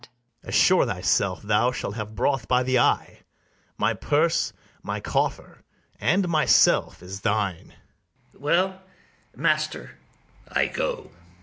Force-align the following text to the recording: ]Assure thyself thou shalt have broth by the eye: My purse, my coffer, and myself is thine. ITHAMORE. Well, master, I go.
]Assure 0.43 0.87
thyself 0.87 1.43
thou 1.43 1.71
shalt 1.71 1.93
have 1.93 2.15
broth 2.15 2.47
by 2.47 2.63
the 2.63 2.79
eye: 2.79 3.21
My 3.77 3.93
purse, 3.93 4.51
my 4.81 4.99
coffer, 4.99 5.61
and 5.99 6.27
myself 6.27 7.03
is 7.03 7.21
thine. 7.21 7.75
ITHAMORE. 8.33 8.41
Well, 8.41 8.81
master, 9.35 9.99
I 10.51 10.65
go. 10.65 11.11